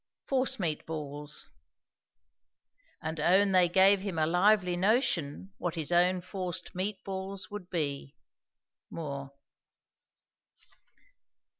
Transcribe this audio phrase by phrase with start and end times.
[0.29, 1.45] FORCEMEAT BALLS.
[3.03, 7.69] And own they gave him a lively notion, What his own forced meat balls would
[7.69, 8.15] be.
[8.89, 9.31] MOORE.